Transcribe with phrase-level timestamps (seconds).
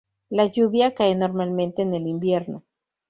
[0.31, 2.63] La lluvia cae normalmente en el invierno.